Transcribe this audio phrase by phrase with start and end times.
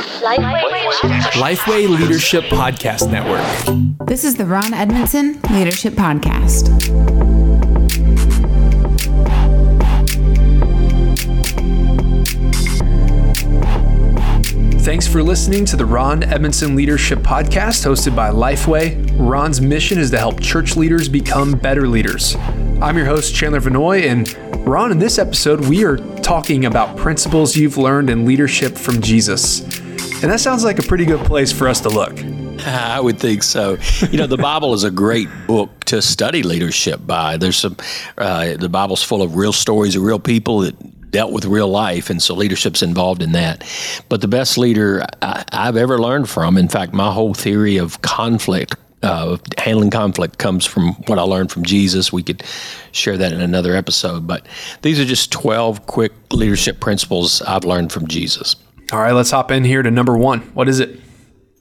[0.00, 4.06] Lifeway Leadership Podcast Network.
[4.06, 6.68] This is the Ron Edmondson Leadership Podcast.
[14.80, 19.06] Thanks for listening to the Ron Edmondson Leadership Podcast hosted by Lifeway.
[19.18, 22.36] Ron's mission is to help church leaders become better leaders.
[22.80, 27.56] I'm your host, Chandler Vannoy, and Ron, in this episode, we are talking about principles
[27.56, 29.79] you've learned in leadership from Jesus.
[30.22, 32.12] And that sounds like a pretty good place for us to look.
[32.66, 33.78] I would think so.
[34.10, 37.38] You know, the Bible is a great book to study leadership by.
[37.38, 37.78] There's some,
[38.18, 42.10] uh, the Bible's full of real stories of real people that dealt with real life,
[42.10, 43.64] and so leadership's involved in that.
[44.10, 48.02] But the best leader I, have ever learned from, in fact, my whole theory of
[48.02, 48.74] conflict.
[49.02, 52.12] Uh, handling conflict comes from what I learned from Jesus.
[52.12, 52.42] We could
[52.92, 54.44] share that in another episode, but
[54.82, 58.56] these are just 12 quick leadership principles I've learned from Jesus.
[58.92, 60.40] All right, let's hop in here to number one.
[60.54, 61.00] What is it?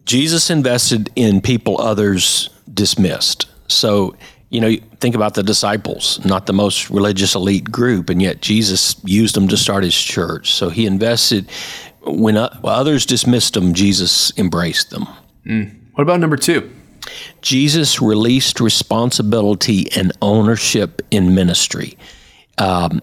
[0.06, 3.48] Jesus invested in people others dismissed.
[3.68, 4.16] So
[4.50, 8.96] you know, think about the disciples, not the most religious elite group, and yet Jesus
[9.06, 10.52] used them to start his church.
[10.54, 11.50] So he invested
[12.02, 15.08] when others dismissed them, Jesus embraced them.
[15.46, 15.76] Mm.
[15.94, 16.72] What about number two?
[17.42, 21.98] Jesus released responsibility and ownership in ministry.
[22.58, 23.02] Um,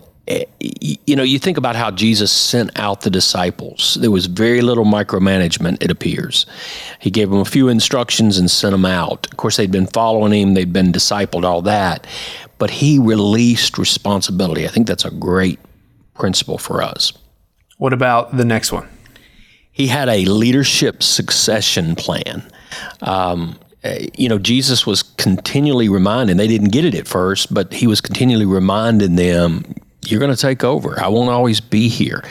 [0.58, 3.96] you know, you think about how Jesus sent out the disciples.
[4.00, 6.46] There was very little micromanagement, it appears.
[6.98, 9.30] He gave them a few instructions and sent them out.
[9.30, 12.06] Of course, they'd been following him, they'd been discipled, all that.
[12.58, 14.64] But he released responsibility.
[14.64, 15.60] I think that's a great
[16.14, 17.12] principle for us.
[17.78, 18.88] What about the next one?
[19.70, 22.50] He had a leadership succession plan.
[23.02, 27.72] Um, eh, you know, Jesus was continually reminding, they didn't get it at first, but
[27.74, 29.64] he was continually reminding them,
[30.10, 31.02] you're going to take over.
[31.02, 32.24] I won't always be here.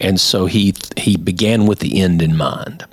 [0.00, 2.84] And so he he began with the end in mind.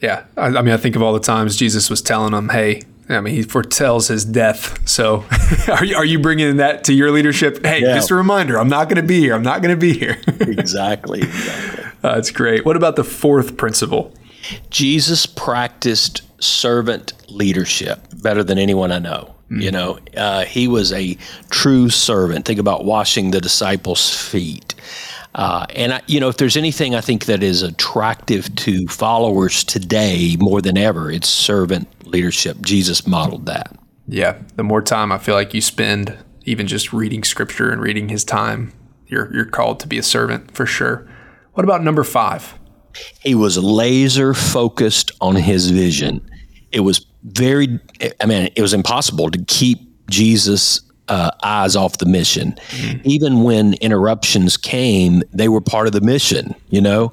[0.00, 2.82] Yeah, I, I mean, I think of all the times Jesus was telling them, "Hey."
[3.08, 4.88] I mean, he foretells his death.
[4.88, 5.24] So,
[5.68, 7.64] are you, are you bringing that to your leadership?
[7.64, 7.94] Hey, yeah.
[7.94, 9.32] just a reminder: I'm not going to be here.
[9.32, 10.18] I'm not going to be here.
[10.40, 11.20] exactly.
[11.20, 11.84] Exactly.
[12.02, 12.64] Uh, that's great.
[12.64, 14.12] What about the fourth principle?
[14.70, 19.35] Jesus practiced servant leadership better than anyone I know.
[19.50, 19.60] Mm-hmm.
[19.60, 21.16] You know, uh, he was a
[21.50, 22.46] true servant.
[22.46, 24.74] Think about washing the disciples' feet.
[25.34, 29.62] Uh, and I, you know, if there's anything I think that is attractive to followers
[29.64, 32.60] today more than ever, it's servant leadership.
[32.62, 33.76] Jesus modeled that.
[34.08, 38.08] Yeah, the more time I feel like you spend, even just reading scripture and reading
[38.08, 38.72] His time,
[39.06, 41.06] you're you're called to be a servant for sure.
[41.52, 42.54] What about number five?
[43.20, 46.28] He was laser focused on his vision.
[46.72, 47.78] It was very,
[48.20, 49.78] I mean, it was impossible to keep
[50.08, 52.56] Jesus' uh, eyes off the mission.
[52.70, 53.00] Mm-hmm.
[53.04, 57.12] Even when interruptions came, they were part of the mission, you know,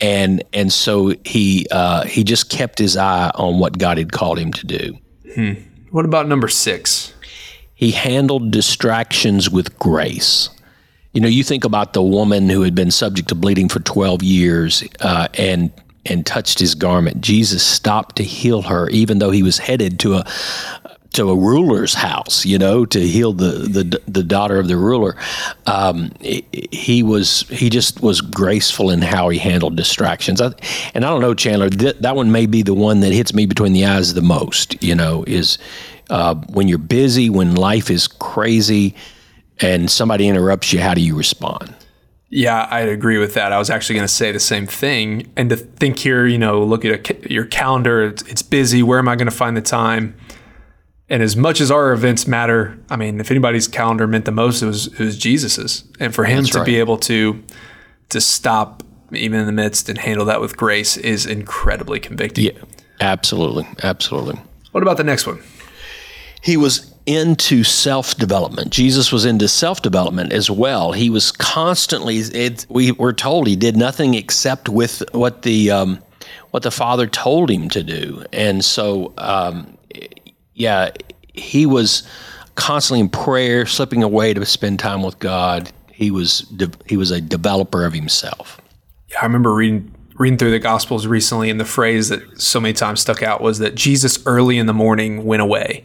[0.00, 4.38] and and so he uh, he just kept his eye on what God had called
[4.38, 4.98] him to do.
[5.34, 5.52] Hmm.
[5.90, 7.12] What about number six?
[7.74, 10.48] He handled distractions with grace.
[11.12, 14.22] You know, you think about the woman who had been subject to bleeding for 12
[14.22, 15.70] years uh, and
[16.06, 17.20] and touched his garment.
[17.20, 20.26] Jesus stopped to heal her, even though he was headed to a
[21.14, 25.16] to a ruler's house, you know, to heal the the, the daughter of the ruler.
[25.66, 30.40] Um, he was he just was graceful in how he handled distractions.
[30.40, 30.52] I,
[30.92, 33.46] and I don't know, Chandler, th- that one may be the one that hits me
[33.46, 34.82] between the eyes the most.
[34.82, 35.58] You know, is
[36.10, 38.94] uh, when you're busy, when life is crazy,
[39.60, 41.74] and somebody interrupts you, how do you respond?
[42.34, 43.52] Yeah, I'd agree with that.
[43.52, 45.30] I was actually going to say the same thing.
[45.36, 48.82] And to think here, you know, look at a, your calendar, it's, it's busy.
[48.82, 50.16] Where am I going to find the time?
[51.08, 54.62] And as much as our events matter, I mean, if anybody's calendar meant the most,
[54.62, 55.84] it was it was Jesus's.
[56.00, 56.66] And for him That's to right.
[56.66, 57.40] be able to
[58.08, 62.46] to stop even in the midst and handle that with grace is incredibly convicting.
[62.46, 62.62] Yeah,
[63.00, 64.40] absolutely, absolutely.
[64.72, 65.40] What about the next one?
[66.42, 68.70] He was into self development.
[68.70, 70.92] Jesus was into self development as well.
[70.92, 72.18] He was constantly.
[72.18, 76.02] It, we were told he did nothing except with what the um,
[76.50, 79.76] what the Father told him to do, and so um,
[80.54, 80.90] yeah,
[81.32, 82.08] he was
[82.54, 85.70] constantly in prayer, slipping away to spend time with God.
[85.92, 88.60] He was de- he was a developer of himself.
[89.10, 92.72] Yeah, I remember reading reading through the Gospels recently, and the phrase that so many
[92.72, 95.84] times stuck out was that Jesus early in the morning went away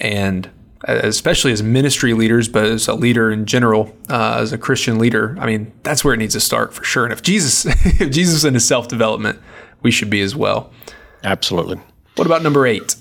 [0.00, 0.50] and
[0.84, 5.36] especially as ministry leaders, but as a leader in general, uh, as a Christian leader,
[5.38, 7.04] I mean, that's where it needs to start for sure.
[7.04, 7.66] And if Jesus,
[8.00, 9.38] if Jesus in his self development,
[9.82, 10.72] we should be as well.
[11.22, 11.80] Absolutely.
[12.16, 12.96] What about number eight?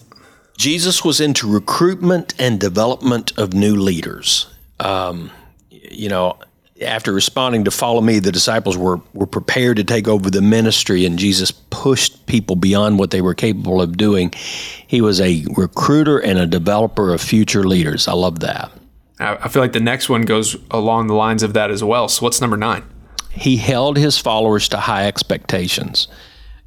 [0.58, 4.54] Jesus was into recruitment and development of new leaders.
[4.80, 5.32] Um,
[5.70, 6.38] you know,
[6.82, 11.06] after responding to follow me, the disciples were, were prepared to take over the ministry,
[11.06, 14.32] and Jesus pushed people beyond what they were capable of doing.
[14.88, 18.08] He was a recruiter and a developer of future leaders.
[18.08, 18.72] I love that.
[19.20, 22.08] I feel like the next one goes along the lines of that as well.
[22.08, 22.84] So, what's number nine?
[23.32, 26.08] He held his followers to high expectations.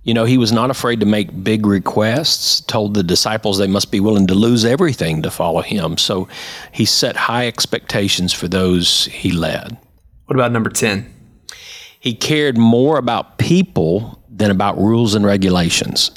[0.02, 3.90] You know, he was not afraid to make big requests, told the disciples they must
[3.90, 5.96] be willing to lose everything to follow him.
[5.96, 6.28] So,
[6.72, 9.78] he set high expectations for those he led.
[10.26, 11.12] What about number 10?
[12.00, 16.10] He cared more about people than about rules and regulations.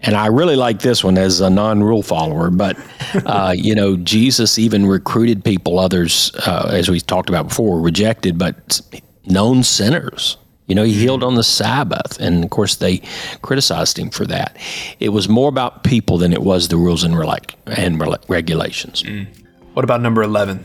[0.00, 2.76] And I really like this one as a non-rule follower, but
[3.26, 8.38] uh, you know, Jesus even recruited people others, uh, as we talked about before, rejected,
[8.38, 8.80] but
[9.26, 10.36] known sinners.
[10.66, 13.00] You know, he healed on the Sabbath, and of course they
[13.40, 14.56] criticized him for that.
[15.00, 19.02] It was more about people than it was the rules and, rela- and re- regulations.
[19.02, 19.26] Mm.
[19.72, 20.62] What about number eleven?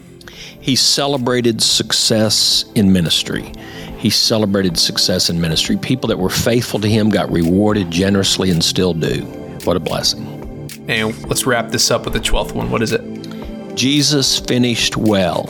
[0.59, 3.51] He celebrated success in ministry.
[3.97, 5.77] He celebrated success in ministry.
[5.77, 9.21] People that were faithful to him got rewarded generously and still do.
[9.63, 10.25] What a blessing.
[10.87, 12.69] And let's wrap this up with the 12th one.
[12.69, 13.01] What is it?
[13.75, 15.45] Jesus finished well.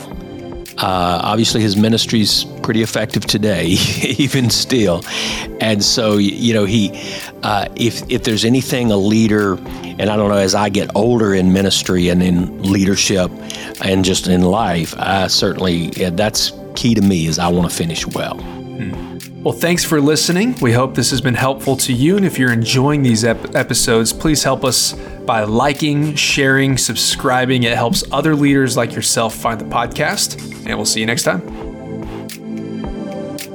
[0.78, 3.66] Uh, obviously, his ministry's pretty effective today,
[4.18, 5.04] even still.
[5.60, 6.90] And so, you know, he,
[7.42, 11.34] uh, if if there's anything a leader, and I don't know, as I get older
[11.34, 13.30] in ministry and in leadership,
[13.82, 17.76] and just in life, I certainly yeah, that's key to me is I want to
[17.76, 18.38] finish well.
[18.38, 19.42] Hmm.
[19.44, 20.56] Well, thanks for listening.
[20.62, 22.16] We hope this has been helpful to you.
[22.16, 24.94] And if you're enjoying these ep- episodes, please help us
[25.26, 27.62] by liking, sharing, subscribing.
[27.62, 30.40] It helps other leaders like yourself find the podcast.
[30.66, 31.40] And we'll see you next time.